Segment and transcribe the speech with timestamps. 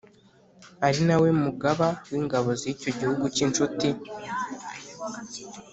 [0.87, 3.89] ari na we mugaba w'ingabo z'icyo gihugu cy'inshuti.